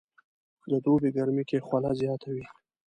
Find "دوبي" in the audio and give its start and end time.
0.85-1.09